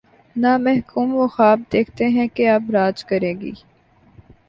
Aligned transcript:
نہ 0.35 0.51
محکوم 0.57 1.07
وہ 1.15 1.27
خواب 1.27 1.59
دیکھتے 1.73 2.07
ہیں 2.15 2.27
کہ:''اب 2.35 2.63
راج 2.71 3.03
کرے 3.09 3.33
گی۔ 3.41 3.53